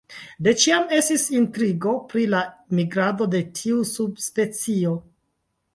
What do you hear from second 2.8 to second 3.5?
migrado de